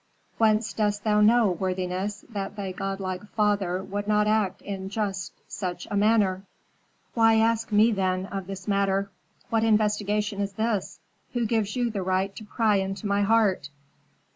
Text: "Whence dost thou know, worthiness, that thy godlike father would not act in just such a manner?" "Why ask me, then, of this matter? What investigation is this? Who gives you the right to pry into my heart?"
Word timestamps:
"Whence 0.39 0.73
dost 0.73 1.03
thou 1.03 1.21
know, 1.21 1.51
worthiness, 1.51 2.25
that 2.29 2.55
thy 2.55 2.71
godlike 2.71 3.23
father 3.35 3.83
would 3.83 4.07
not 4.07 4.25
act 4.25 4.63
in 4.63 4.89
just 4.89 5.31
such 5.47 5.87
a 5.91 5.95
manner?" 5.95 6.41
"Why 7.13 7.35
ask 7.35 7.71
me, 7.71 7.91
then, 7.91 8.25
of 8.25 8.47
this 8.47 8.67
matter? 8.67 9.11
What 9.51 9.63
investigation 9.63 10.41
is 10.41 10.53
this? 10.53 10.99
Who 11.33 11.45
gives 11.45 11.75
you 11.75 11.91
the 11.91 12.01
right 12.01 12.35
to 12.35 12.43
pry 12.43 12.77
into 12.77 13.05
my 13.05 13.21
heart?" 13.21 13.69